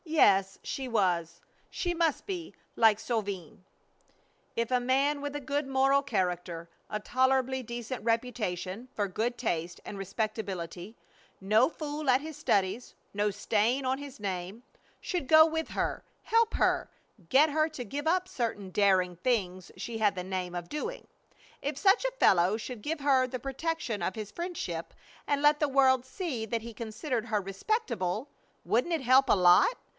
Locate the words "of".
20.55-20.67, 24.01-24.15